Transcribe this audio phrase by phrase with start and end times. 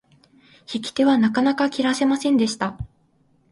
[0.73, 2.75] 引き手はなかなか切らせませんでした。